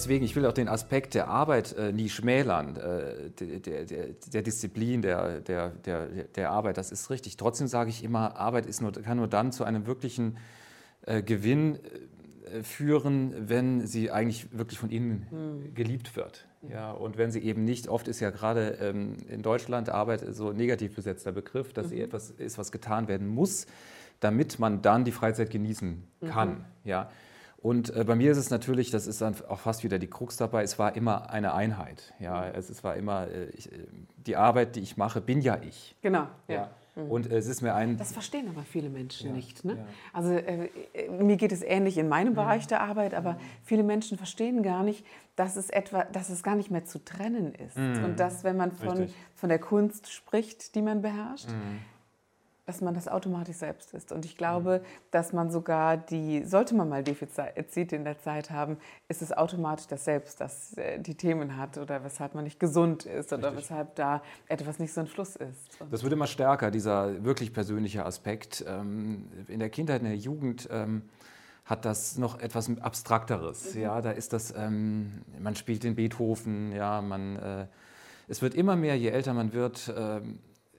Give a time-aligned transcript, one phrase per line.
[0.00, 4.42] Deswegen, ich will auch den Aspekt der Arbeit äh, nie schmälern, äh, der, der, der,
[4.42, 7.36] Disziplin, der, der, der, der Arbeit, das ist richtig.
[7.36, 10.38] Trotzdem sage ich immer, Arbeit ist nur, kann nur dann zu einem wirklichen
[11.02, 15.74] äh, Gewinn äh, führen, wenn sie eigentlich wirklich von Ihnen mhm.
[15.74, 16.46] geliebt wird.
[16.68, 20.50] Ja, und wenn sie eben nicht, oft ist ja gerade ähm, in Deutschland Arbeit so
[20.50, 21.90] ein negativ besetzter Begriff, dass mhm.
[21.90, 23.66] sie etwas ist, was getan werden muss,
[24.20, 26.48] damit man dann die Freizeit genießen kann.
[26.48, 26.64] Mhm.
[26.84, 27.10] Ja.
[27.62, 30.36] Und äh, bei mir ist es natürlich, das ist dann auch fast wieder die Krux
[30.36, 32.14] dabei, es war immer eine Einheit.
[32.18, 33.76] Ja, es, es war immer, äh, ich, äh,
[34.16, 35.94] die Arbeit, die ich mache, bin ja ich.
[36.00, 36.26] Genau.
[36.48, 36.54] Ja.
[36.54, 36.70] ja.
[36.96, 37.10] Mhm.
[37.10, 37.98] Und äh, es ist mir ein.
[37.98, 39.64] Das verstehen aber viele Menschen ja, nicht.
[39.64, 39.74] Ne?
[39.74, 39.84] Ja.
[40.14, 40.70] Also äh,
[41.10, 42.36] mir geht es ähnlich in meinem mhm.
[42.36, 43.38] Bereich der Arbeit, aber mhm.
[43.62, 45.04] viele Menschen verstehen gar nicht,
[45.36, 47.76] dass es etwa, dass es gar nicht mehr zu trennen ist.
[47.76, 48.04] Mhm.
[48.04, 51.80] Und dass, wenn man von, von der Kunst spricht, die man beherrscht, mhm
[52.70, 54.12] dass man das automatisch selbst ist.
[54.12, 58.76] Und ich glaube, dass man sogar die, sollte man mal Defizite in der Zeit haben,
[59.08, 63.06] ist es automatisch das Selbst, das äh, die Themen hat oder weshalb man nicht gesund
[63.06, 63.70] ist oder Richtig.
[63.70, 65.80] weshalb da etwas nicht so ein Fluss ist.
[65.80, 68.64] Und das wird immer stärker, dieser wirklich persönliche Aspekt.
[68.68, 71.02] Ähm, in der Kindheit, in der Jugend ähm,
[71.64, 73.74] hat das noch etwas Abstrakteres.
[73.74, 73.80] Mhm.
[73.80, 77.66] Ja, da ist das, ähm, man spielt den Beethoven, ja, man, äh,
[78.28, 79.92] es wird immer mehr, je älter man wird,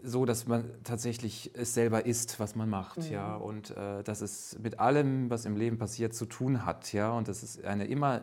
[0.04, 3.12] so, dass man tatsächlich es selber ist, was man macht, mhm.
[3.12, 7.12] ja, und äh, dass es mit allem, was im Leben passiert, zu tun hat, ja,
[7.12, 8.22] und dass es eine immer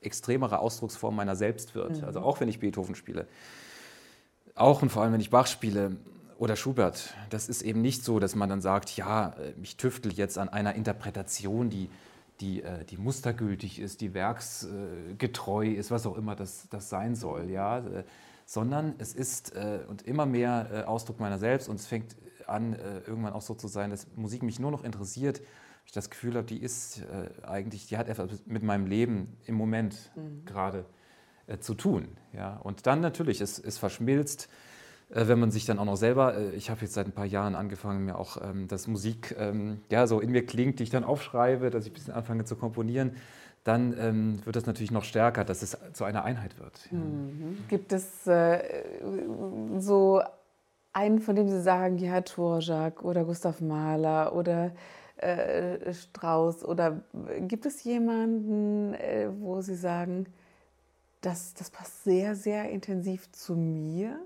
[0.00, 1.98] extremere Ausdrucksform meiner selbst wird.
[1.98, 2.04] Mhm.
[2.04, 3.26] Also auch wenn ich Beethoven spiele,
[4.54, 5.96] auch und vor allem wenn ich Bach spiele
[6.38, 10.12] oder Schubert, das ist eben nicht so, dass man dann sagt, ja, äh, ich tüftel
[10.12, 11.88] jetzt an einer Interpretation, die
[12.40, 17.50] die, äh, die mustergültig ist, die werksgetreu ist, was auch immer das, das sein soll.
[17.50, 17.82] Ja?
[18.44, 22.16] Äh, sondern es ist äh, und immer mehr äh, Ausdruck meiner selbst und es fängt
[22.46, 25.40] an, äh, irgendwann auch so zu sein, dass Musik mich nur noch interessiert.
[25.86, 29.54] Ich das Gefühl habe, die ist äh, eigentlich, die hat etwas mit meinem Leben im
[29.54, 30.44] Moment mhm.
[30.44, 30.84] gerade
[31.46, 32.08] äh, zu tun.
[32.32, 32.56] Ja?
[32.56, 34.73] Und dann natürlich, es, es verschmilzt, äh,
[35.08, 38.04] wenn man sich dann auch noch selber, ich habe jetzt seit ein paar Jahren angefangen,
[38.04, 41.70] mir auch, ähm, dass Musik ähm, ja, so in mir klingt, die ich dann aufschreibe,
[41.70, 43.12] dass ich ein bisschen anfange zu komponieren
[43.64, 46.92] dann ähm, wird das natürlich noch stärker, dass es zu einer Einheit wird.
[46.92, 47.64] Mhm.
[47.68, 48.60] Gibt es äh,
[49.78, 50.22] so
[50.92, 54.72] einen, von dem Sie sagen, ja, Dvorak oder Gustav Mahler oder
[55.16, 57.02] äh, Strauss oder
[57.40, 60.26] gibt es jemanden, äh, wo Sie sagen,
[61.22, 64.18] das, das passt sehr, sehr intensiv zu mir?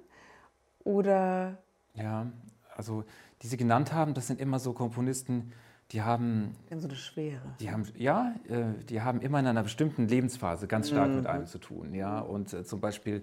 [0.89, 1.59] Oder?
[1.93, 2.33] Ja,
[2.75, 3.05] also
[3.43, 5.53] die Sie genannt haben, das sind immer so Komponisten,
[5.91, 6.57] die haben.
[6.71, 7.43] In so eine Schwere.
[7.61, 11.17] Die haben, ja, äh, die haben immer in einer bestimmten Lebensphase ganz stark mhm.
[11.17, 11.93] mit einem zu tun.
[11.93, 12.21] Ja?
[12.21, 13.23] Und äh, zum Beispiel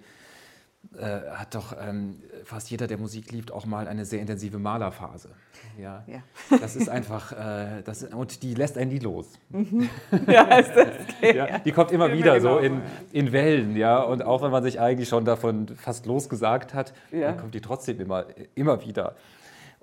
[0.97, 5.29] äh, hat doch ähm, fast jeder, der Musik liebt, auch mal eine sehr intensive Malerphase.
[5.77, 6.23] Ja, ja.
[6.59, 9.27] Das ist einfach, äh, das, und die lässt einen nie los.
[9.49, 9.89] Mhm.
[10.27, 10.87] Ja, ist das
[11.17, 11.37] okay.
[11.37, 12.81] ja, die kommt immer wieder so in,
[13.11, 14.01] in Wellen, ja.
[14.01, 17.27] Und auch wenn man sich eigentlich schon davon fast losgesagt hat, ja.
[17.27, 18.25] dann kommt die trotzdem immer,
[18.55, 19.15] immer wieder.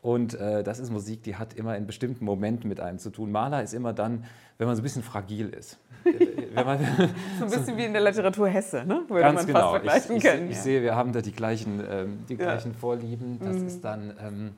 [0.02, 3.30] Und äh, das ist Musik, die hat immer in bestimmten Momenten mit einem zu tun.
[3.30, 4.24] Maler ist immer dann,
[4.58, 5.78] wenn man so ein bisschen fragil ist.
[6.04, 6.78] wenn man,
[7.38, 9.04] so ein bisschen wie in der Literatur Hesse, ne?
[9.08, 9.60] würde Ganz man genau.
[9.60, 10.44] fast vergleichen ich, können.
[10.46, 10.62] Ich, ich, ja.
[10.62, 13.38] sehe, wir haben da die gleichen, ähm, die gleichen Vorlieben.
[13.38, 13.66] Das mhm.
[13.66, 14.12] ist dann...
[14.20, 14.50] Ähm,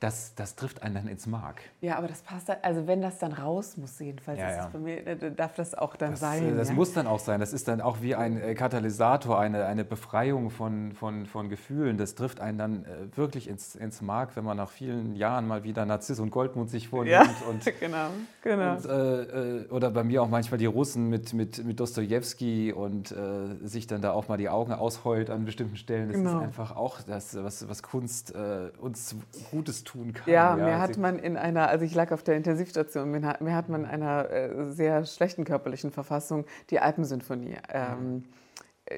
[0.00, 1.60] das, das trifft einen dann ins Mark.
[1.82, 4.70] Ja, aber das passt, dann, also wenn das dann raus muss, jedenfalls, ja, ja.
[4.78, 6.56] Mir, äh, darf das auch dann das, sein.
[6.56, 6.74] Das ja?
[6.74, 7.38] muss dann auch sein.
[7.38, 11.98] Das ist dann auch wie ein äh, Katalysator, eine, eine Befreiung von, von, von Gefühlen.
[11.98, 15.64] Das trifft einen dann äh, wirklich ins, ins Mark, wenn man nach vielen Jahren mal
[15.64, 17.12] wieder Narziss und Goldmund sich vornimmt.
[17.12, 18.08] Ja, und, genau,
[18.40, 18.76] genau.
[18.76, 23.66] Und, äh, oder bei mir auch manchmal die Russen mit, mit, mit Dostoevsky und äh,
[23.66, 26.08] sich dann da auch mal die Augen ausheult an bestimmten Stellen.
[26.08, 26.38] Das genau.
[26.38, 29.14] ist einfach auch das, was, was Kunst äh, uns
[29.50, 30.32] Gutes tut tun kann.
[30.32, 33.40] Ja, ja mir hat man in einer, also ich lag auf der Intensivstation, mir hat,
[33.40, 37.56] mir hat man in einer äh, sehr schlechten körperlichen Verfassung die Alpensymphonie.
[37.68, 38.24] Ähm,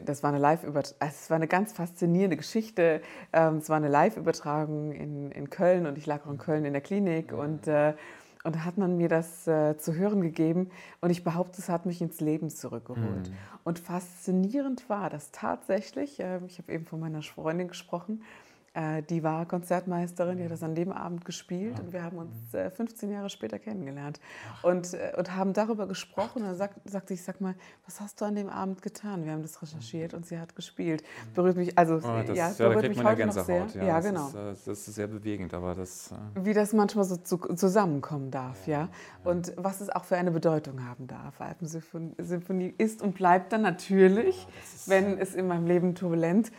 [0.05, 3.03] das war eine live also es war eine ganz faszinierende Geschichte.
[3.33, 6.73] Ähm, es war eine Live-Übertragung in, in Köln und ich lag auch in Köln in
[6.73, 7.95] der Klinik und äh,
[8.45, 11.87] und da hat man mir das äh, zu hören gegeben und ich behaupte, es hat
[11.87, 13.31] mich ins Leben zurückgeholt.
[13.31, 13.37] Mhm.
[13.63, 18.23] Und faszinierend war das tatsächlich, äh, ich habe eben von meiner Freundin gesprochen,
[18.75, 22.55] Äh, die war Konzertmeisterin, die hat das an dem Abend gespielt und wir haben uns
[22.55, 24.19] äh, 15 Jahre später kennengelernt
[24.63, 26.41] und, äh, und haben darüber gesprochen.
[26.41, 27.55] Und dann sagt, sagte ich, sag mal,
[27.85, 29.27] was hast du an dem Abend getan?
[29.27, 31.03] Wir haben das recherchiert und sie hat gespielt.
[31.35, 33.67] Berührt mich, also Oh, das, ja, ja, berührt mich heute noch sehr.
[33.75, 34.27] Ja, Ja, das genau.
[34.29, 36.11] Ist, äh, das ist sehr bewegend, aber das.
[36.13, 38.89] äh, Wie das manchmal so zu, zusammenkommen darf, ja.
[39.23, 41.41] Und was es auch für eine Bedeutung haben darf.
[41.43, 44.47] Alpensymphonie ist und bleibt dann natürlich,
[44.87, 46.51] wenn es in meinem Leben turbulent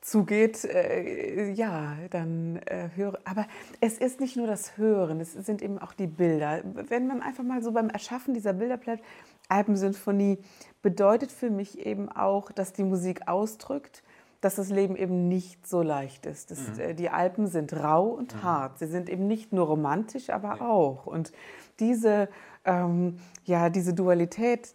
[0.00, 3.18] zugeht, äh, ja, dann äh, höre.
[3.24, 3.46] Aber
[3.80, 6.62] es ist nicht nur das Hören, es sind eben auch die Bilder.
[6.64, 9.04] Wenn man einfach mal so beim Erschaffen dieser Bilder bleibt,
[9.48, 10.38] Alpensymphonie
[10.82, 14.02] bedeutet für mich eben auch, dass die Musik ausdrückt,
[14.40, 16.52] dass das Leben eben nicht so leicht ist.
[16.52, 18.78] Das, äh, Die Alpen sind rau und hart.
[18.78, 21.06] Sie sind eben nicht nur romantisch, aber auch.
[21.06, 21.32] Und
[21.80, 22.28] diese,
[22.64, 24.74] ähm, ja, diese Dualität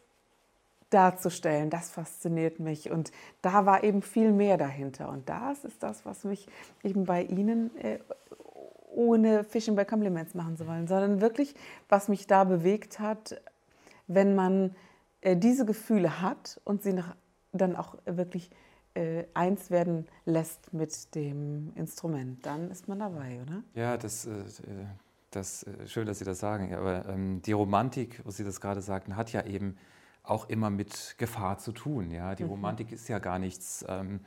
[0.94, 2.92] darzustellen, das fasziniert mich.
[2.92, 3.12] Und
[3.42, 5.10] da war eben viel mehr dahinter.
[5.10, 6.48] Und das ist das, was mich
[6.84, 8.00] eben bei Ihnen, äh,
[8.92, 11.56] ohne Fishing by Compliments machen zu wollen, sondern wirklich,
[11.90, 13.42] was mich da bewegt hat,
[14.08, 14.76] wenn man
[15.22, 17.16] äh, diese Gefühle hat und sie nach,
[17.52, 18.52] dann auch wirklich
[18.94, 23.64] äh, eins werden lässt mit dem Instrument, dann ist man dabei, oder?
[23.74, 24.32] Ja, das, äh,
[25.32, 26.74] das äh, schön, dass Sie das sagen.
[26.76, 29.78] Aber ähm, die Romantik, wo Sie das gerade sagten, hat ja eben
[30.24, 32.12] auch immer mit Gefahr zu tun.
[32.12, 33.86] Ja, die Romantik ist ja gar nichts.
[33.88, 34.22] Ähm,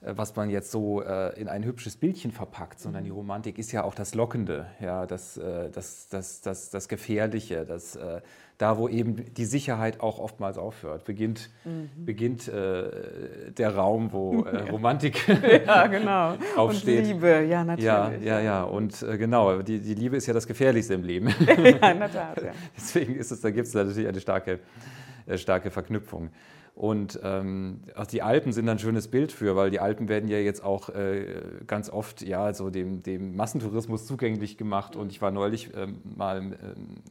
[0.00, 3.72] äh, was man jetzt so äh, in ein hübsches Bildchen verpackt, sondern die Romantik ist
[3.72, 8.20] ja auch das Lockende, ja, das, äh, das, das, das, das Gefährliche, das, äh,
[8.58, 11.48] da wo eben die Sicherheit auch oftmals aufhört, beginnt,
[11.96, 15.28] beginnt äh, der Raum, wo äh, Romantik
[15.66, 16.36] Ja, genau.
[16.56, 17.04] Aufsteht.
[17.04, 17.86] Und Liebe, ja, natürlich.
[17.86, 18.62] Ja, ja, ja.
[18.64, 21.28] Und genau, die, die Liebe ist ja das Gefährlichste im Leben.
[21.46, 22.50] ja, in der Tat, ja.
[22.76, 24.58] Deswegen ist es, da gibt es natürlich eine starke,
[25.36, 26.30] starke Verknüpfung.
[26.78, 30.38] Und ähm, auch die Alpen sind ein schönes Bild für, weil die Alpen werden ja
[30.38, 31.24] jetzt auch äh,
[31.66, 34.94] ganz oft ja, so dem, dem Massentourismus zugänglich gemacht.
[34.94, 36.56] Und ich war neulich ähm, mal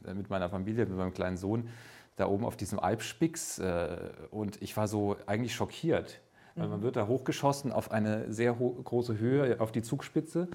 [0.06, 1.68] äh, mit meiner Familie, mit meinem kleinen Sohn,
[2.16, 3.98] da oben auf diesem Alpspix äh,
[4.30, 6.22] und ich war so eigentlich schockiert.
[6.54, 10.48] Weil man wird da hochgeschossen auf eine sehr ho große Höhe, auf die Zugspitze.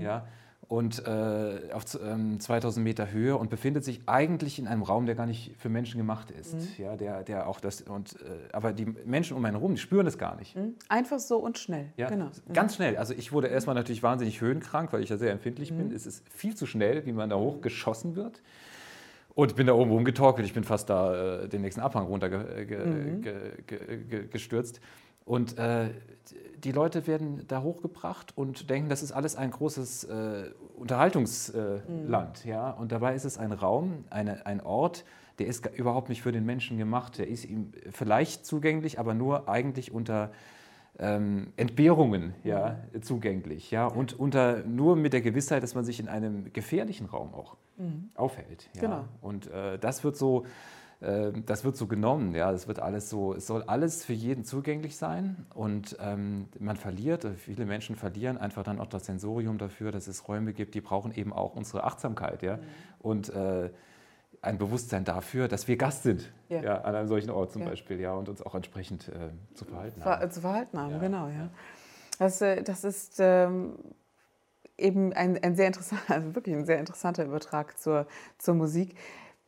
[0.00, 0.26] Ja,
[0.68, 5.14] und äh, auf ähm, 2000 Meter Höhe und befindet sich eigentlich in einem Raum, der
[5.14, 6.56] gar nicht für Menschen gemacht ist.
[6.78, 10.06] Ja, der, der auch das, und, äh, aber die Menschen um einen herum, die spüren
[10.08, 10.56] es gar nicht.
[10.88, 11.92] Einfach so und schnell.
[11.96, 12.30] Ja, Genau.
[12.52, 12.96] Ganz schnell.
[12.96, 15.76] Also ich wurde erstmal natürlich wahnsinnig höhenkrank, weil ich ja sehr empfindlich Mhm.
[15.88, 15.92] bin.
[15.92, 18.42] Es ist viel zu schnell, wie man da hochgeschossen wird.
[19.34, 20.46] Und bin da oben rumgetorkelt.
[20.46, 22.68] Ich bin fast da äh, den nächsten Abhang runtergestürzt.
[22.68, 23.20] Ge, Mhm.
[23.22, 23.34] ge,
[23.66, 24.80] ge, ge, gestürzt.
[25.26, 25.90] Und äh,
[26.64, 32.44] die Leute werden da hochgebracht und denken, das ist alles ein großes äh, Unterhaltungsland.
[32.44, 32.50] Mhm.
[32.50, 32.70] Ja?
[32.70, 35.04] Und dabei ist es ein Raum, eine, ein Ort,
[35.38, 37.18] der ist überhaupt nicht für den Menschen gemacht.
[37.18, 40.32] Der ist ihm vielleicht zugänglich, aber nur eigentlich unter
[40.98, 43.02] ähm, Entbehrungen ja, Mhm.
[43.02, 43.70] zugänglich.
[43.70, 43.86] Ja?
[43.86, 47.56] Und unter, nur mit der Gewissheit, dass man sich in einem gefährlichen Raum auch
[48.14, 48.70] aufhält.
[48.74, 48.80] Ja?
[48.80, 48.80] Mhm.
[48.80, 49.04] Genau.
[49.20, 50.46] Und äh, das wird so.
[51.06, 52.50] Äh, Das wird so genommen, ja.
[52.52, 57.24] Das wird alles so, es soll alles für jeden zugänglich sein und ähm, man verliert,
[57.24, 60.80] äh, viele Menschen verlieren einfach dann auch das Sensorium dafür, dass es Räume gibt, die
[60.80, 62.48] brauchen eben auch unsere Achtsamkeit, Mhm.
[62.48, 62.58] ja.
[63.00, 63.70] Und äh,
[64.42, 66.62] ein Bewusstsein dafür, dass wir Gast sind, Ja.
[66.62, 66.80] ja.
[66.82, 67.68] an einem solchen Ort zum Ja.
[67.70, 70.30] Beispiel, ja, und uns auch entsprechend äh, zu verhalten Ver haben.
[70.30, 71.48] zu verhalten haben, Ja, genau, ja.
[72.18, 73.74] Das, äh, das ist ähm,
[74.78, 78.06] eben ein, ein sehr interessanter, also wirklich ein sehr interessanter Übertrag zur,
[78.38, 78.94] zur Musik.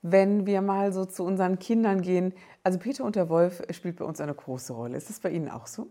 [0.03, 4.05] Wenn wir mal so zu unseren Kindern gehen, also Peter und der Wolf spielt bei
[4.05, 4.97] uns eine große Rolle.
[4.97, 5.89] Ist das bei Ihnen auch so?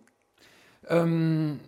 [0.87, 1.59] Ähm,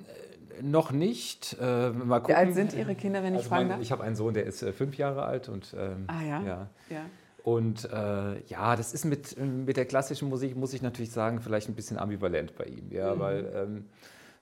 [0.57, 1.57] äh, noch nicht.
[1.59, 2.35] Äh, mal gucken.
[2.35, 3.81] Wie alt sind Ihre Kinder, wenn ich also fragen darf?
[3.81, 6.41] ich habe einen Sohn, der ist äh, fünf Jahre alt und ähm, Ah ja?
[6.43, 6.69] ja.
[6.89, 7.05] ja.
[7.43, 11.69] Und äh, ja, das ist mit, mit der klassischen Musik, muss ich natürlich sagen, vielleicht
[11.69, 12.91] ein bisschen ambivalent bei ihm.
[12.91, 13.19] Ja, Mhm.
[13.19, 13.85] weil ähm,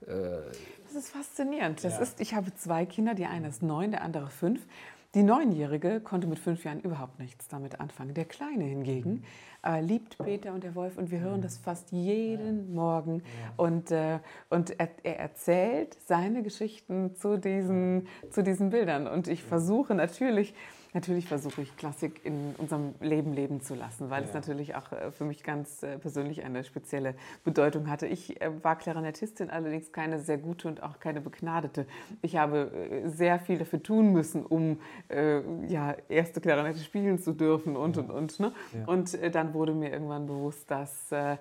[0.07, 0.37] äh,
[0.85, 1.83] Das ist faszinierend.
[1.83, 2.01] Das Ja.
[2.01, 4.65] ist, ich habe zwei Kinder, die eine ist neun, der andere fünf.
[5.15, 8.13] Die Neunjährige konnte mit fünf Jahren überhaupt nichts damit anfangen.
[8.13, 9.23] Der Kleine hingegen
[9.65, 13.23] äh, liebt Peter und der Wolf und wir hören das fast jeden Morgen.
[13.55, 19.07] Und, äh, und er, er erzählt seine Geschichten zu diesen, zu diesen Bildern.
[19.07, 20.53] Und ich versuche natürlich,
[20.93, 24.35] natürlich versuche ich Klassik in unserem Leben leben zu lassen, weil es Ja.
[24.35, 28.07] natürlich auch äh, für mich ganz äh, persönlich eine spezielle Bedeutung hatte.
[28.07, 31.85] Ich äh, war Klarinettistin, allerdings keine sehr gute und auch keine begnadete.
[32.21, 32.71] Ich habe
[33.05, 34.79] sehr viel dafür tun müssen, um
[35.09, 38.39] äh, ja, erste Klarinette spielen zu dürfen und und und.
[38.39, 38.51] Ne?
[38.73, 38.85] Ja.
[38.87, 41.37] Und dann wurde mir irgendwann bewusst, dass äh,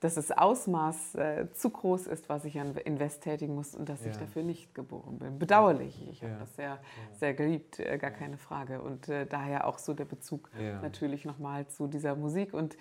[0.00, 4.00] dass das Ausmaß äh, zu groß ist, was ich an Invest tätigen muss und dass
[4.06, 4.20] ich Ja.
[4.20, 5.38] dafür nicht geboren bin.
[5.38, 6.08] Bedauerlich.
[6.10, 6.38] Ich habe Ja.
[6.40, 6.78] das sehr,
[7.18, 8.80] sehr geliebt, äh, gar keine Frage.
[8.80, 10.50] Und äh, daher auch so der Bezug
[10.82, 12.54] natürlich nochmal zu dieser Musik.
[12.54, 12.76] Und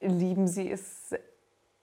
[0.00, 1.14] lieben Sie es,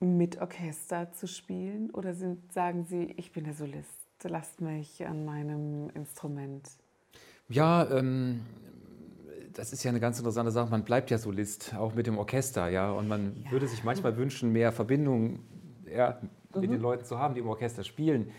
[0.01, 3.89] mit Orchester zu spielen oder sind, sagen Sie, ich bin der Solist?
[4.23, 6.67] lasst mich an meinem Instrument?
[7.47, 8.41] Ja, ähm,
[9.55, 10.69] das ist ja eine ganz interessante Sache.
[10.69, 12.91] Man bleibt ja Solist, auch mit dem Orchester, ja.
[12.91, 13.51] Und man ja.
[13.51, 15.39] würde sich manchmal wünschen, mehr Verbindung
[15.93, 16.19] ja,
[16.53, 16.61] mhm.
[16.61, 18.31] mit den Leuten zu haben, die im Orchester spielen.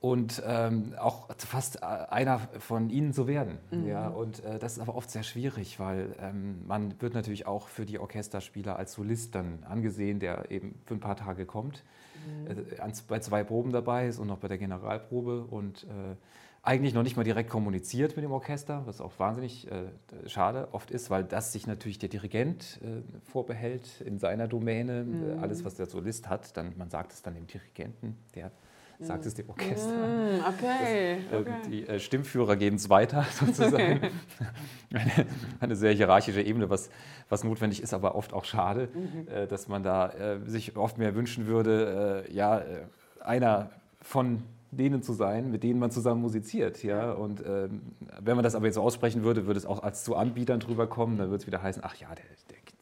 [0.00, 3.58] Und ähm, auch fast einer von ihnen zu werden.
[3.70, 3.86] Mhm.
[3.86, 7.68] Ja, und äh, das ist aber oft sehr schwierig, weil ähm, man wird natürlich auch
[7.68, 11.84] für die Orchesterspieler als Solist dann angesehen, der eben für ein paar Tage kommt,
[12.26, 12.50] mhm.
[12.78, 15.42] äh, bei zwei Proben dabei ist und noch bei der Generalprobe.
[15.42, 16.16] Und äh,
[16.62, 19.86] eigentlich noch nicht mal direkt kommuniziert mit dem Orchester, was auch wahnsinnig äh,
[20.28, 25.04] schade oft ist, weil das sich natürlich der Dirigent äh, vorbehält in seiner Domäne.
[25.04, 25.38] Mhm.
[25.38, 28.50] Äh, alles, was der Solist hat, dann, man sagt es dann dem Dirigenten, der
[29.02, 29.88] sagt es dem Orchester.
[29.88, 31.18] Mm, okay.
[31.30, 31.54] Das, okay.
[31.70, 34.10] Die äh, Stimmführer geben es weiter, sozusagen.
[34.92, 35.26] eine,
[35.58, 36.90] eine, sehr hierarchische Ebene, was,
[37.30, 39.26] was notwendig ist, aber oft auch schade, mhm.
[39.28, 42.62] äh, dass man da äh, sich oft mehr wünschen würde, ja,
[43.20, 43.70] einer
[44.02, 46.82] von denen zu sein, mit denen man zusammen musiziert.
[46.82, 47.12] Ja?
[47.12, 47.82] Und ähm,
[48.20, 50.86] wenn man das aber jetzt so aussprechen würde, würde es auch als zu Anbietern drüber
[50.86, 51.18] kommen.
[51.18, 52.24] Dann würde es wieder heißen, ach ja, der,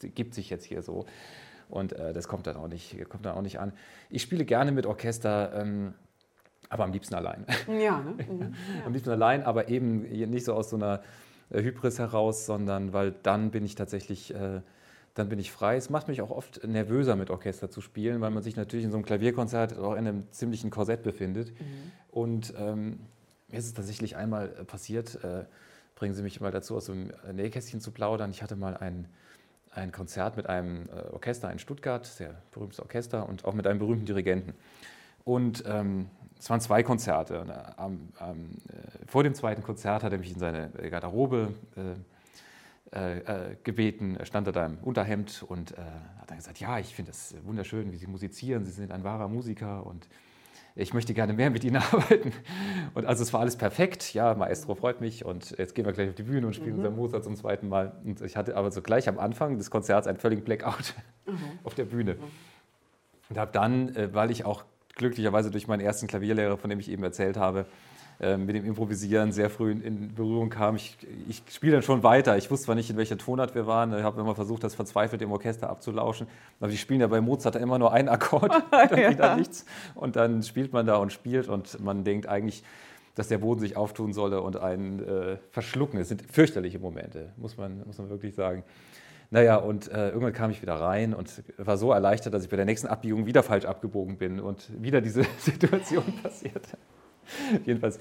[0.03, 1.07] der gibt sich jetzt hier so.
[1.69, 3.73] Und äh, das kommt dann, auch nicht, kommt dann auch nicht an.
[4.11, 5.95] Ich spiele gerne mit Orchester, ähm,
[6.71, 7.47] aber am liebsten allein.
[7.67, 8.15] Ja, ne?
[8.25, 8.55] Mhm.
[8.87, 11.01] Am liebsten allein, aber eben nicht so aus so einer
[11.51, 14.35] äh, Hybris heraus, sondern weil dann bin ich tatsächlich...
[14.35, 14.61] Äh,
[15.19, 15.77] dann bin ich frei.
[15.77, 18.91] Es macht mich auch oft nervöser, mit Orchester zu spielen, weil man sich natürlich in
[18.91, 21.51] so einem Klavierkonzert auch in einem ziemlichen Korsett befindet.
[21.51, 21.93] Mhm.
[22.11, 23.01] Und ähm,
[23.49, 25.45] mir ist es tatsächlich einmal äh, passiert, äh,
[25.97, 28.31] bringen Sie mich mal dazu, aus so einem Nähkästchen zu plaudern.
[28.31, 29.09] Ich hatte mal ein,
[29.73, 33.81] ein Konzert mit einem äh, Orchester in Stuttgart, sehr berühmtes Orchester, und auch mit einem
[33.81, 34.55] berühmten Dirigenten.
[35.25, 36.09] Und ähm,
[36.39, 37.45] es waren zwei Konzerte.
[37.49, 41.81] Äh, am, am, äh, vor dem zweiten Konzert hat er mich in seine Garderobe äh,
[42.95, 45.77] äh, äh, gebeten, er stand da im Unterhemd und äh,
[46.21, 49.29] hat dann gesagt, ja, ich finde es wunderschön, wie Sie musizieren, Sie sind ein wahrer
[49.29, 50.09] Musiker und
[50.75, 52.33] ich möchte gerne mehr mit Ihnen arbeiten.
[52.95, 56.09] Und also es war alles perfekt, ja, Maestro freut mich und jetzt gehen wir gleich
[56.09, 56.79] auf die Bühne und spielen mhm.
[56.79, 57.93] unser Mozart zum zweiten Mal.
[58.05, 60.95] Und ich hatte aber so gleich am Anfang des Konzerts einen völligen Blackout
[61.27, 61.39] mhm.
[61.65, 62.15] auf der Bühne.
[62.15, 62.21] Mhm.
[63.29, 64.65] Und habe dann, äh, weil ich auch
[64.95, 67.67] glücklicherweise durch meinen ersten Klavierlehrer, von dem ich eben erzählt habe,
[68.21, 70.75] mit dem Improvisieren sehr früh in, Berührung kam.
[70.75, 70.97] Ich,
[71.29, 72.37] ich spiele dann schon weiter.
[72.37, 73.97] Ich wusste zwar nicht, in welcher Tonart wir waren.
[73.97, 76.27] Ich habe immer versucht, das verzweifelt im Orchester abzulauschen.
[76.59, 79.11] Aber die spielen ja bei Mozart immer nur einen Akkord, dann ja.
[79.11, 79.65] wieder nichts.
[79.95, 82.65] Und dann spielt man da und spielt und man denkt eigentlich,
[83.15, 86.01] dass der Boden sich auftun solle und einen äh, verschlucken.
[86.01, 88.65] Es sind fürchterliche Momente, muss man, muss man wirklich sagen.
[89.31, 92.57] Naja, und äh, irgendwann kam ich wieder rein und war so erleichtert, dass ich bei
[92.57, 96.79] der nächsten Abbiegung wieder falsch abgebogen bin und wieder diese Situation passierte.
[97.65, 97.99] Jedenfalls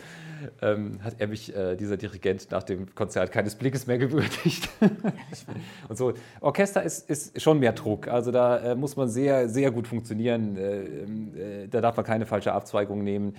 [0.61, 4.69] ähm, hat er mich, äh, dieser Dirigent, nach dem Konzert keines Blickes mehr gewürdigt.
[5.89, 8.07] und so, Orchester ist, ist schon mehr Druck.
[8.07, 10.57] Also da äh, muss man sehr, sehr gut funktionieren.
[10.57, 13.35] Äh, äh da darf man keine falsche Abzweigung nehmen.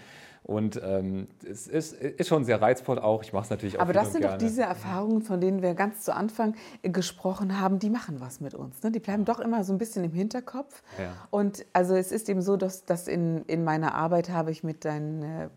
[0.49, 3.23] Und ähm, es ist, ist, schon sehr reizvoll auch.
[3.23, 6.01] Ich mache es natürlich auch Aber das sind doch diese Erfahrungen, von denen wir ganz
[6.01, 8.83] zu Anfang äh, gesprochen haben, die machen was mit uns.
[8.83, 8.91] Ne?
[8.91, 10.83] Die bleiben doch immer so ein bisschen im Hinterkopf.
[10.99, 11.13] Ja.
[11.31, 14.87] Und also es ist eben so, dass, dass in, in meiner Arbeit habe ich mit
[14.87, 15.49] deinen äh,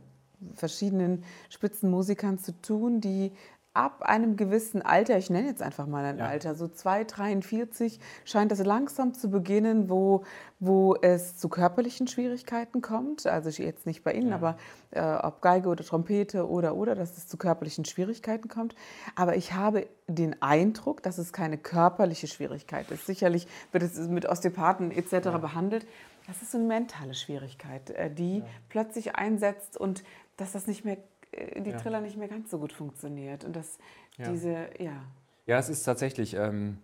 [0.56, 3.32] verschiedenen Spitzenmusikern zu tun, die
[3.74, 6.26] ab einem gewissen Alter, ich nenne jetzt einfach mal ein ja.
[6.26, 10.24] Alter, so 2, 43, scheint das langsam zu beginnen, wo,
[10.60, 13.26] wo es zu körperlichen Schwierigkeiten kommt.
[13.28, 14.36] Also jetzt nicht bei Ihnen, ja.
[14.36, 14.58] aber
[14.92, 18.76] äh, ob Geige oder Trompete oder oder, dass es zu körperlichen Schwierigkeiten kommt.
[19.16, 23.06] Aber ich habe den Eindruck, dass es keine körperliche Schwierigkeit ist.
[23.06, 25.12] Sicherlich wird es mit Osteopathen etc.
[25.26, 25.38] Ja.
[25.38, 25.88] behandelt.
[26.28, 30.04] Das ist eine mentale Schwierigkeit, äh, die plötzlich einsetzt und
[30.38, 30.98] dass das nicht mehr,
[31.32, 31.78] äh, die ja.
[31.78, 33.44] Triller nicht mehr ganz so gut funktioniert.
[33.44, 33.78] Und dass
[34.18, 34.32] ja.
[34.32, 35.04] diese, ja.
[35.48, 36.36] Ja, es ist tatsächlich.
[36.36, 36.78] Ähm,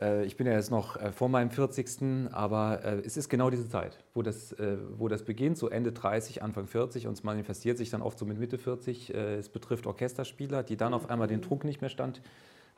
[0.00, 2.32] äh, ich bin ja jetzt noch äh, vor meinem 40.
[2.32, 5.92] Aber äh, es ist genau diese Zeit, wo das, äh, wo das beginnt, so Ende
[5.92, 9.14] 30, Anfang 40 und es manifestiert sich dann oft so mit Mitte 40.
[9.14, 12.22] Äh, es betrifft Orchesterspieler, die dann auf einmal den Druck nicht mehr stand,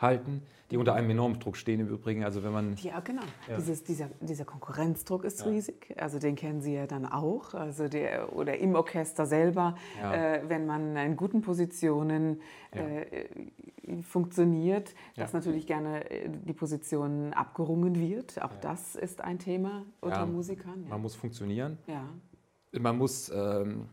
[0.05, 2.25] halten, die unter einem enormen Druck stehen im Übrigen.
[2.25, 3.23] Also wenn man ja, genau.
[3.49, 3.57] Ja.
[3.57, 5.47] Dieses, dieser, dieser Konkurrenzdruck ist ja.
[5.47, 5.95] riesig.
[5.99, 7.55] Also den kennen Sie ja dann auch.
[7.55, 10.15] Also der, oder im Orchester selber, ja.
[10.15, 13.27] äh, wenn man in guten Positionen äh,
[14.03, 18.43] funktioniert, dass natürlich gerne äh, die Position abgerungen wird.
[18.43, 20.87] Auch das ist ein Thema unter Musikern.
[20.89, 21.79] Man muss funktionieren.
[21.87, 22.09] Ja.
[22.81, 23.87] Man muss, ähm,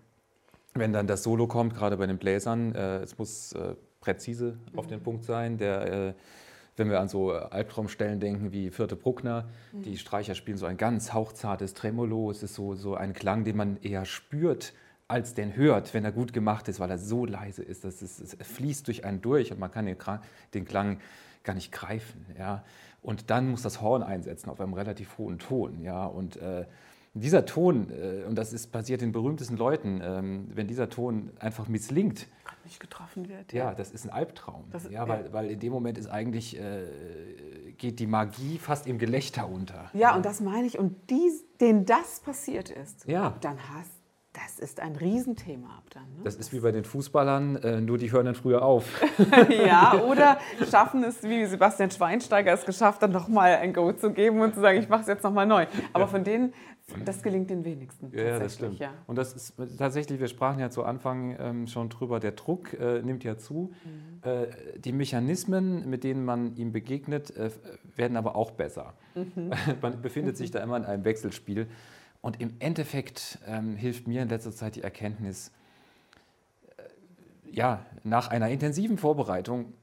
[0.73, 4.87] wenn dann das Solo kommt, gerade bei den Bläsern, äh, es muss äh, präzise auf
[4.87, 5.03] den mhm.
[5.03, 5.57] Punkt sein.
[5.57, 6.13] Der, äh,
[6.75, 9.83] wenn wir an so Albtraumstellen denken wie Vierte Bruckner, mhm.
[9.83, 12.31] die Streicher spielen so ein ganz hauchzartes Tremolo.
[12.31, 14.73] Es ist so, so ein Klang, den man eher spürt,
[15.07, 18.19] als den hört, wenn er gut gemacht ist, weil er so leise ist, dass es,
[18.19, 19.97] es fließt durch einen durch und man kann den,
[20.53, 20.99] den Klang
[21.43, 22.25] gar nicht greifen.
[22.37, 22.63] Ja?
[23.01, 25.81] Und dann muss das Horn einsetzen auf einem relativ hohen Ton.
[25.81, 26.05] Ja?
[26.05, 26.65] Und äh,
[27.13, 31.67] dieser Ton, äh, und das ist passiert den berühmtesten Leuten, ähm, wenn dieser Ton einfach
[31.67, 32.27] misslingt,
[32.63, 33.53] nicht getroffen wird.
[33.53, 34.65] Ja, ja das ist ein Albtraum.
[34.71, 35.33] Das, ja, weil, ja.
[35.33, 39.89] weil in dem Moment ist eigentlich, äh, geht die Magie fast im Gelächter unter.
[39.93, 40.15] Ja, ja.
[40.15, 40.77] und das meine ich.
[40.77, 43.35] Und dies, denen das passiert ist, ja.
[43.41, 44.01] dann hast
[44.33, 46.03] das ist ein Riesenthema ab dann.
[46.03, 46.23] Ne?
[46.23, 48.85] Das ist wie bei den Fußballern, äh, nur die hören dann früher auf.
[49.49, 50.37] ja, oder
[50.69, 54.61] schaffen es, wie Sebastian Schweinsteiger es geschafft hat, nochmal ein Go zu geben und zu
[54.61, 55.65] sagen, ich mache es jetzt nochmal neu.
[55.91, 56.53] Aber von denen,
[57.05, 58.11] das gelingt den wenigsten.
[58.15, 58.79] Ja, das stimmt.
[58.79, 58.93] Ja.
[59.07, 63.01] Und das ist tatsächlich, wir sprachen ja zu Anfang ähm, schon drüber, der Druck äh,
[63.01, 63.73] nimmt ja zu.
[63.83, 64.29] Mhm.
[64.29, 64.47] Äh,
[64.79, 67.51] die Mechanismen, mit denen man ihm begegnet, äh,
[67.95, 68.93] werden aber auch besser.
[69.15, 69.51] Mhm.
[69.81, 71.67] man befindet sich da immer in einem Wechselspiel.
[72.21, 75.51] Und im Endeffekt ähm, hilft mir in letzter Zeit die Erkenntnis,
[76.77, 76.83] äh,
[77.51, 79.73] ja, nach einer intensiven Vorbereitung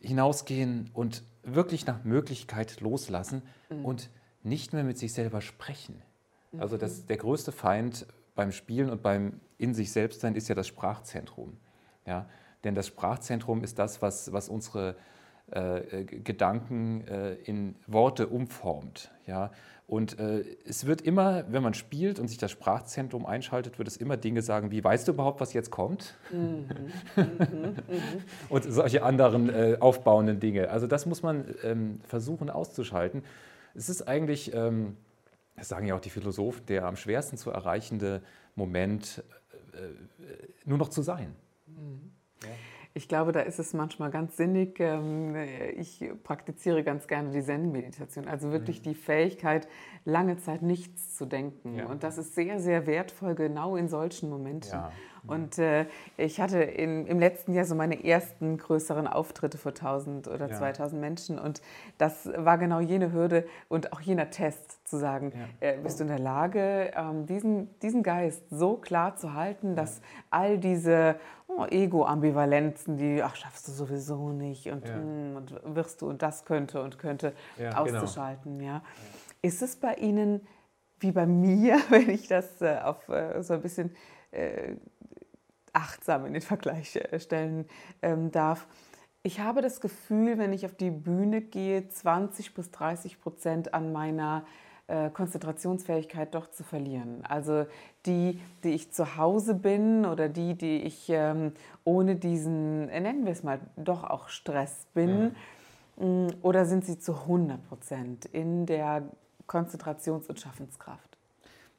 [0.00, 3.84] hinausgehen und wirklich nach Möglichkeit loslassen mhm.
[3.84, 4.10] und
[4.42, 6.00] nicht mehr mit sich selber sprechen.
[6.52, 6.60] Mhm.
[6.60, 10.54] Also das, der größte Feind beim Spielen und beim in sich selbst sein ist ja
[10.54, 11.56] das Sprachzentrum.
[12.06, 12.26] Ja?
[12.64, 14.96] Denn das Sprachzentrum ist das, was, was unsere
[15.50, 19.10] äh, Gedanken äh, in Worte umformt.
[19.26, 19.50] Ja?
[19.88, 23.96] Und äh, es wird immer, wenn man spielt und sich das Sprachzentrum einschaltet, wird es
[23.96, 26.14] immer Dinge sagen wie, weißt du überhaupt, was jetzt kommt?
[26.30, 26.68] Mhm.
[27.16, 27.24] Mhm.
[27.38, 27.76] Mhm.
[28.50, 30.68] und solche anderen äh, aufbauenden Dinge.
[30.68, 33.22] Also das muss man ähm, versuchen auszuschalten.
[33.74, 34.98] Es ist eigentlich, ähm,
[35.58, 38.22] das sagen ja auch die Philosophen, der am schwersten zu erreichende
[38.54, 39.22] Moment,
[39.72, 39.92] äh, äh
[40.64, 41.34] nur noch zu sein.
[41.66, 42.12] Mhm.
[42.42, 42.48] Ja.
[42.94, 44.80] Ich glaube, da ist es manchmal ganz sinnig.
[44.80, 45.36] Ähm,
[45.76, 48.84] ich praktiziere ganz gerne die Zen-Meditation, also wirklich mhm.
[48.84, 49.68] die Fähigkeit,
[50.04, 51.76] lange Zeit nichts zu denken.
[51.76, 51.86] Ja.
[51.86, 54.72] Und das ist sehr, sehr wertvoll, genau in solchen Momenten.
[54.72, 54.92] Ja.
[55.26, 60.28] Und äh, ich hatte in, im letzten Jahr so meine ersten größeren Auftritte vor 1000
[60.28, 60.56] oder ja.
[60.56, 61.38] 2000 Menschen.
[61.38, 61.60] Und
[61.98, 65.68] das war genau jene Hürde und auch jener Test zu sagen, ja.
[65.68, 70.00] äh, bist du in der Lage, ähm, diesen, diesen Geist so klar zu halten, dass
[70.30, 74.96] all diese oh, Ego-Ambivalenzen, die, ach, schaffst du sowieso nicht und, ja.
[74.96, 77.82] mh, hm, und wirst du und das könnte und könnte genau.
[77.82, 78.58] auszuschalten.
[78.58, 78.72] Genau.
[78.72, 78.82] Ja.
[79.42, 80.46] Ist es bei Ihnen
[81.00, 83.94] wie bei mir, wenn ich das äh, auf äh, so ein bisschen
[84.30, 84.74] äh,
[85.74, 87.66] achtsam in den Vergleich äh, stellen
[88.02, 88.66] ähm, darf.
[89.22, 93.92] Ich habe das Gefühl, wenn ich auf die Bühne gehe, 20 bis 30 Prozent an
[93.92, 94.44] meiner
[94.86, 97.22] äh, Konzentrationsfähigkeit doch zu verlieren.
[97.28, 97.66] Also
[98.06, 101.52] die, die ich zu Hause bin oder die, die ich ähm,
[101.84, 105.34] ohne diesen, äh, nennen wir es mal, doch auch Stress bin.
[105.98, 106.06] Ja.
[106.06, 109.02] Mm, oder sind sie zu 100 Prozent in der
[109.46, 111.07] Konzentrations- und Schaffenskraft?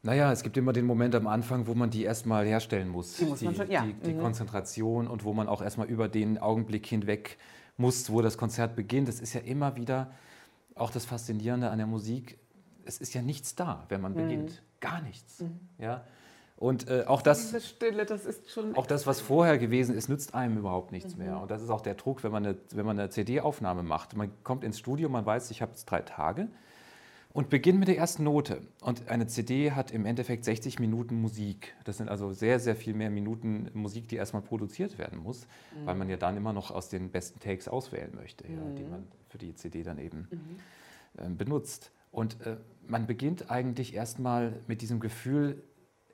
[0.02, 3.18] Naja, es gibt immer den Moment am Anfang, wo man die erstmal herstellen muss.
[3.18, 3.84] Die, muss die, schon, ja.
[3.84, 4.22] die, die mhm.
[4.22, 7.38] Konzentration und wo man auch erstmal über den Augenblick hinweg
[7.76, 9.10] muss, wo das Konzert beginnt.
[9.10, 10.12] Das ist ja immer wieder
[10.76, 12.40] auch das Faszinierende an der Musik.
[12.86, 14.18] Es ist ja nichts da, wenn man mhm.
[14.18, 14.64] beginnt.
[14.80, 15.42] Gar nichts.
[15.42, 15.60] Mhm.
[15.78, 16.06] Ja?
[16.56, 18.26] Und äh, auch das, Stille, das
[18.76, 21.24] auch das, was vorher gewesen ist, nützt einem überhaupt nichts mhm.
[21.24, 21.42] mehr.
[21.42, 24.16] Und das ist auch der Druck, wenn man eine, wenn man eine CD-Aufnahme macht.
[24.16, 26.48] Man kommt ins Studio, man weiß, ich habe jetzt drei Tage
[27.32, 28.62] und beginnt mit der ersten Note.
[28.82, 31.76] Und eine CD hat im Endeffekt 60 Minuten Musik.
[31.84, 35.86] Das sind also sehr, sehr viel mehr Minuten Musik, die erstmal produziert werden muss, mhm.
[35.86, 38.58] weil man ja dann immer noch aus den besten Takes auswählen möchte, mhm.
[38.58, 41.24] ja, die man für die CD dann eben mhm.
[41.24, 41.92] äh, benutzt.
[42.12, 45.62] Und äh, man beginnt eigentlich erstmal mit diesem Gefühl,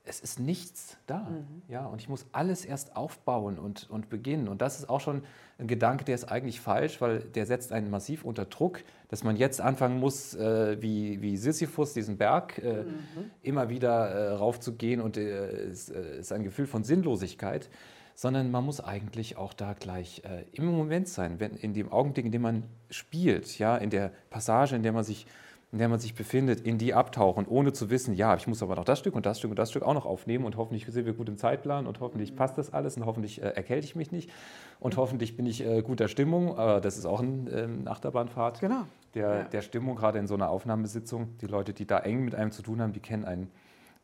[0.05, 1.19] es ist nichts da.
[1.29, 1.61] Mhm.
[1.67, 4.47] Ja, und ich muss alles erst aufbauen und, und beginnen.
[4.47, 5.23] Und das ist auch schon
[5.57, 9.35] ein Gedanke, der ist eigentlich falsch, weil der setzt einen massiv unter Druck, dass man
[9.35, 13.31] jetzt anfangen muss, äh, wie, wie Sisyphus, diesen Berg, äh, mhm.
[13.41, 15.01] immer wieder äh, raufzugehen.
[15.01, 17.69] Und äh, es äh, ist ein Gefühl von Sinnlosigkeit.
[18.17, 22.25] Sondern man muss eigentlich auch da gleich äh, im Moment sein, wenn, in dem Augenblick,
[22.25, 25.27] in dem man spielt, ja, in der Passage, in der man sich
[25.75, 28.77] in der man sich befindet, in die abtauchen, ohne zu wissen, ja, ich muss aber
[28.77, 31.05] noch das Stück und das Stück und das Stück auch noch aufnehmen und hoffentlich sind
[31.05, 34.09] wir gut im Zeitplan und hoffentlich passt das alles und hoffentlich äh, erkälte ich mich
[34.09, 34.31] nicht
[34.79, 36.57] und hoffentlich bin ich äh, guter Stimmung.
[36.57, 38.83] Äh, das ist auch ein, ähm, Achterbahnfahrt genau.
[39.15, 39.43] der, ja.
[39.43, 41.37] der Stimmung, gerade in so einer Aufnahmesitzung.
[41.39, 43.51] Die Leute, die da eng mit einem zu tun haben, die kennen einen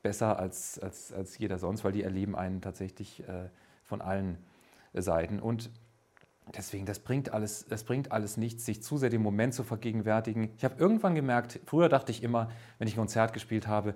[0.04, 3.48] besser als, als, als jeder sonst, weil die erleben einen tatsächlich äh,
[3.86, 4.40] von allen
[4.94, 5.40] Seiten.
[5.40, 5.70] Und
[6.56, 10.50] Deswegen, das bringt, alles, das bringt alles nichts, sich zu sehr den Moment zu vergegenwärtigen.
[10.58, 13.96] Ich habe irgendwann gemerkt, früher dachte ich immer, wenn ich ein Konzert gespielt habe,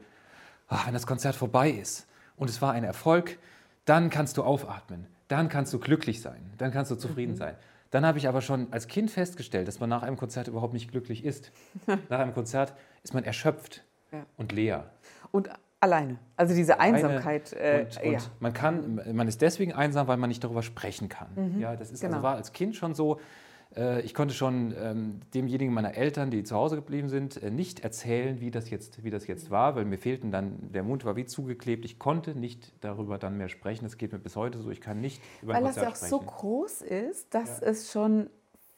[0.68, 3.38] ach, wenn das Konzert vorbei ist und es war ein Erfolg,
[3.86, 7.38] dann kannst du aufatmen, dann kannst du glücklich sein, dann kannst du zufrieden mhm.
[7.38, 7.56] sein.
[7.92, 10.92] Dann habe ich aber schon als Kind festgestellt, dass man nach einem Konzert überhaupt nicht
[10.92, 11.52] glücklich ist.
[12.10, 14.26] nach einem Konzert ist man erschöpft ja.
[14.38, 14.92] und leer.
[15.32, 15.50] Und
[15.86, 16.18] Alleine.
[16.36, 17.54] Also diese Einsamkeit.
[17.54, 18.20] Äh, und, und ja.
[18.40, 21.28] man, kann, man ist deswegen einsam, weil man nicht darüber sprechen kann.
[21.36, 22.16] Mhm, ja, das ist, also genau.
[22.16, 23.20] also war als Kind schon so.
[23.76, 27.82] Äh, ich konnte schon ähm, demjenigen meiner Eltern, die zu Hause geblieben sind, äh, nicht
[27.82, 31.16] erzählen, wie das, jetzt, wie das jetzt war, weil mir fehlten dann, der Mund war
[31.16, 31.86] wie zugeklebt.
[31.86, 33.86] Ich konnte nicht darüber dann mehr sprechen.
[33.86, 34.72] Das geht mir bis heute so.
[34.72, 37.68] Ich kann nicht über Weil das ja auch so groß ist, dass ja.
[37.68, 38.32] es schon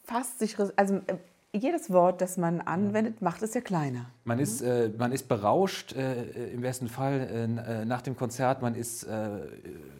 [0.03, 1.15] fast sich, also äh,
[1.53, 4.05] jedes Wort, das man anwendet, macht es ja kleiner.
[4.25, 8.61] Man ist, äh, man ist berauscht, äh, im besten Fall äh, nach dem Konzert.
[8.61, 9.07] Man ist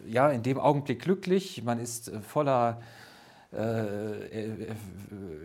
[0.06, 1.62] ja in dem Augenblick glücklich.
[1.64, 2.80] Man ist voller
[3.52, 4.66] äh, äh,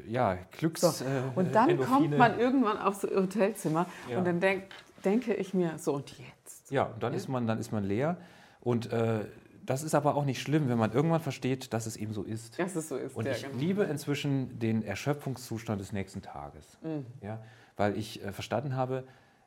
[0.08, 0.82] ja, Glücks.
[0.82, 1.06] So.
[1.36, 2.00] und dann Endorphine.
[2.00, 4.18] kommt man irgendwann aufs Hotelzimmer ja.
[4.18, 4.64] und dann denk,
[5.06, 6.70] denke ich mir, so und jetzt?
[6.70, 7.18] Ja, und dann, ja.
[7.18, 8.18] Ist, man, dann ist man leer.
[8.60, 9.22] Und äh,
[9.66, 12.60] das ist aber auch nicht schlimm, wenn man irgendwann versteht, dass es eben so ist.
[12.60, 13.16] Dass es so ist.
[13.16, 13.58] Und ich genau.
[13.58, 16.78] liebe inzwischen den Erschöpfungszustand des nächsten Tages.
[16.82, 17.06] Mhm.
[17.22, 17.42] Ja,
[17.78, 19.06] weil ich äh, verstanden habe,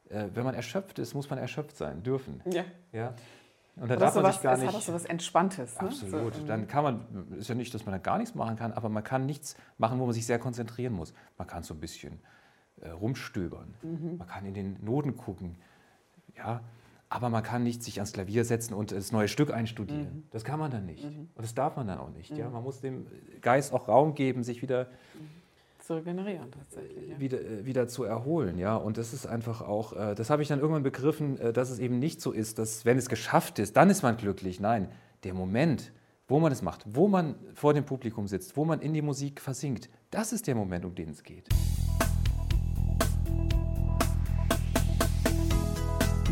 [0.09, 2.41] äh, wenn man erschöpft ist, muss man erschöpft sein dürfen.
[2.47, 2.65] Ja.
[2.93, 3.15] ja?
[3.77, 4.67] Und da darf man sich gar nicht.
[4.67, 5.75] Das hat auch so was Entspanntes.
[5.81, 5.89] Ne?
[5.89, 6.35] Absolut.
[6.35, 8.89] So, dann kann man, ist ja nicht, dass man dann gar nichts machen kann, aber
[8.89, 11.13] man kann nichts machen, wo man sich sehr konzentrieren muss.
[11.37, 12.21] Man kann so ein bisschen
[12.81, 13.75] äh, rumstöbern.
[13.83, 14.17] Mhm.
[14.17, 15.57] Man kann in den Noten gucken.
[16.37, 16.63] Ja,
[17.09, 20.03] aber man kann nicht sich ans Klavier setzen und das neue Stück einstudieren.
[20.03, 20.23] Mhm.
[20.31, 21.05] Das kann man dann nicht.
[21.05, 21.29] Mhm.
[21.35, 22.37] Und das darf man dann auch nicht.
[22.37, 22.47] Ja?
[22.47, 22.53] Mhm.
[22.55, 23.07] Man muss dem
[23.41, 24.85] Geist auch Raum geben, sich wieder.
[25.15, 25.47] Mhm
[25.87, 27.11] zu regenerieren tatsächlich.
[27.11, 27.21] Ja.
[27.21, 28.77] Wieder, äh, wieder zu erholen, ja.
[28.77, 31.79] Und das ist einfach auch, äh, das habe ich dann irgendwann begriffen, äh, dass es
[31.79, 34.61] eben nicht so ist, dass wenn es geschafft ist, dann ist man glücklich.
[34.61, 34.89] Nein,
[35.25, 35.93] der Moment,
[36.29, 39.41] wo man es macht, wo man vor dem Publikum sitzt, wo man in die Musik
[39.41, 41.49] versinkt, das ist der Moment, um den es geht.